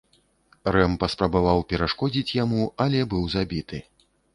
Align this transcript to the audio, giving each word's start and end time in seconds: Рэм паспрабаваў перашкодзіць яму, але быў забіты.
Рэм 0.75 0.95
паспрабаваў 1.03 1.63
перашкодзіць 1.75 2.35
яму, 2.43 2.67
але 2.87 2.99
быў 3.15 3.33
забіты. 3.37 3.89